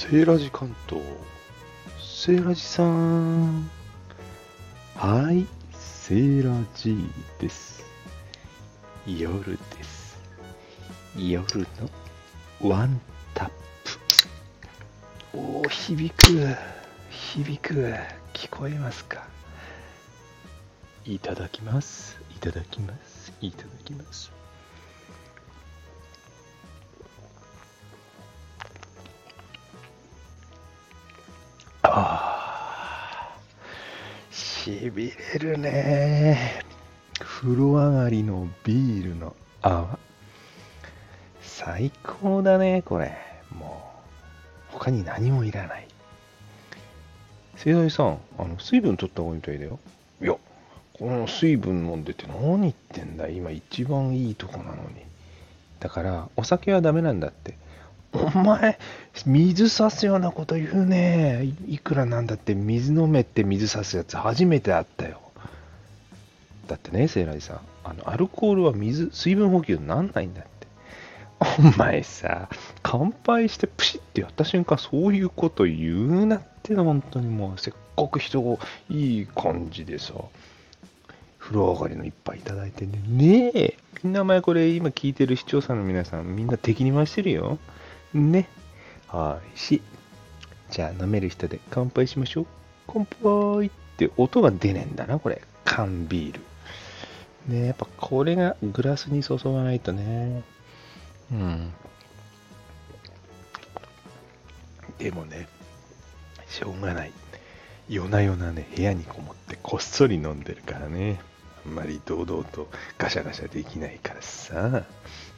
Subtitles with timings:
[0.00, 1.04] セーラジ関東。
[2.00, 3.70] セーラジさん。
[4.94, 6.96] はい、セーラジ
[7.38, 7.84] です。
[9.06, 10.18] 夜です。
[11.18, 11.44] 夜
[12.62, 12.98] のワン
[13.34, 13.50] タッ
[15.32, 15.36] プ。
[15.38, 16.56] おー、響く。
[17.10, 17.94] 響く。
[18.32, 19.28] 聞こえますか？
[21.04, 22.16] いただきます。
[22.34, 23.34] いただきます。
[23.42, 24.32] いただきます。
[34.60, 36.62] しびれるね。
[37.18, 39.98] 風呂上がりのビールの泡。
[41.40, 43.16] 最高だね、これ。
[43.58, 43.82] も
[44.68, 45.88] う、他に何もいらない。
[47.56, 49.78] 盛大さん、あの、水分取った方がいいみたいだよ。
[50.20, 50.36] いや、
[50.92, 55.06] この水分飲んでて何言ってんだ今一番いいとこなのに。
[55.78, 57.54] だから、お酒はダメなんだって。
[58.12, 58.78] お前、
[59.24, 61.44] 水差すようなこと言うね。
[61.66, 65.20] いいくらなんだって水飲めって水差すやつ初めて会ったよ。
[66.66, 70.50] だってね、セイラジさん、あの、アルコールは水、水分補給になんないんだって。
[71.40, 72.48] お前さ、
[72.82, 80.14] 乾杯してプシッってやった瞬間、そういうこと言うなっての、本当にもう、せっかく人がいい感じでさ、
[81.38, 83.00] 風呂上がりの一杯いただいてね。
[83.08, 87.58] ねえ、みんな前これ今聞いてる視聴者の皆さん、みんな敵に回してるよ。
[88.14, 88.48] ね。
[89.08, 89.82] はいし。
[90.70, 92.46] じゃあ飲める人で乾杯しましょう。
[92.86, 95.42] 乾杯って音が出ねえんだな、これ。
[95.64, 96.40] 缶ビール。
[97.48, 100.42] ねやっぱこれがグラスに注がないとね。
[101.32, 101.72] うん。
[104.98, 105.48] でもね、
[106.46, 107.12] しょうがない。
[107.88, 111.20] 夜な夜なね、部屋にこもってこっそり飲んでるからね。
[111.66, 114.84] あんまり堂々とガシャガシャできないからさ。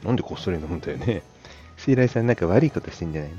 [0.03, 1.23] なんでこっそり飲むんだよね。
[1.83, 3.37] セイライさんなんか悪いことしてんじゃないの？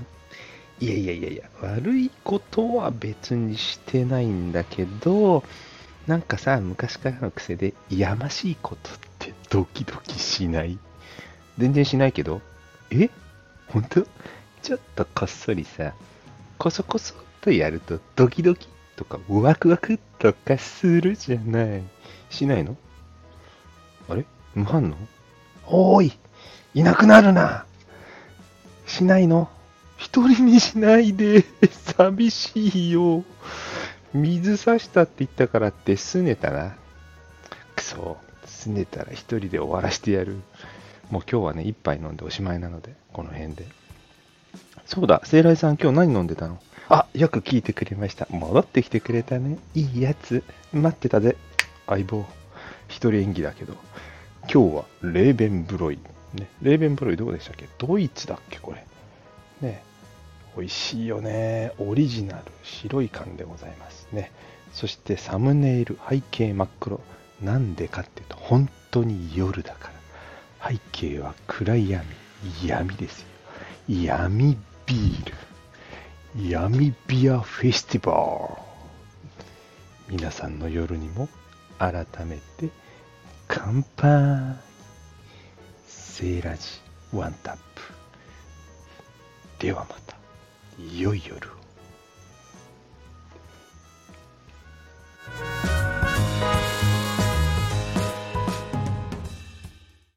[0.81, 5.43] いやいやいやいや、悪いことは別にしてないんだけど、
[6.07, 10.79] なんかさ、昔からの癖で、やましいことってドキドキしない？
[11.57, 12.43] 全然しないけど、
[12.91, 13.09] え？
[13.69, 14.07] 本当？
[14.61, 15.95] ちょっとこっそりさ、
[16.59, 21.83] こそこそっとやるとドキドキとかワクワクとかするじゃない？
[22.29, 22.77] しないの？
[24.11, 24.27] あれ？
[24.55, 24.95] 無反応？
[25.95, 26.19] おーい！
[26.75, 27.65] いなくなるな！
[28.95, 29.49] しないの？
[29.97, 31.45] 一人にしないで。
[31.97, 33.25] 寂しいよ。
[34.13, 36.77] 水差したって言ったからって拗ねたな。
[37.75, 38.17] くそ
[38.47, 40.37] 拗ねたら一人で終わらしてやる。
[41.11, 43.67] もう今日はね一杯飲んでおしまいなのでこの辺で。
[44.87, 46.61] そうだ聖来さん今日何飲んでたの？
[46.89, 48.29] あよく聞いてくれました。
[48.31, 49.59] 戻ってきてくれたね。
[49.75, 50.45] いいやつ。
[50.73, 51.37] 待ってたぜ。
[51.89, 52.25] 相棒。
[52.87, 53.75] 一人演技だけど。
[54.43, 55.99] 今日はレーベンブロイ。
[56.35, 57.69] ね、レーベンブロイどこでしたっけ？
[57.79, 58.85] ドイツだっけこれ。
[59.61, 59.83] ね。
[60.57, 61.73] 美味しいよね。
[61.79, 62.45] オリジナル。
[62.63, 64.31] 白い缶でございますね。
[64.73, 67.01] そしてサムネイル、背景真っ黒。
[67.43, 69.91] なんでかっていうと、本当に夜だか
[70.61, 70.71] ら。
[70.71, 72.05] 背景は暗い闇。
[72.65, 73.27] 闇ですよ。
[73.89, 74.57] 闇
[74.87, 76.51] ビール。
[76.51, 78.13] 闇ビアフェスティバ
[80.09, 80.17] ル。
[80.17, 81.29] 皆さんの夜にも
[81.79, 82.69] 改めて
[83.49, 84.57] 乾杯。
[86.15, 86.63] セーラジ
[87.13, 87.83] ワンタップ。
[89.59, 90.17] ではまた、
[90.97, 91.64] 良い夜を。